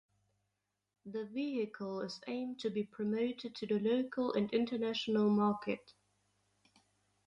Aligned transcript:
The 1.05 1.25
vehicle 1.25 2.01
is 2.01 2.19
aimed 2.25 2.59
to 2.61 2.71
be 2.71 2.85
promoted 2.85 3.53
to 3.53 3.67
the 3.67 3.77
local 3.77 4.33
and 4.33 4.51
international 4.51 5.29
market. 5.29 5.93